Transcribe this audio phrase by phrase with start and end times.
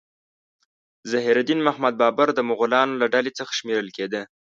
[1.11, 4.21] ظهیر الدین محمد بابر د مغولانو له ډلې څخه شمیرل کېده.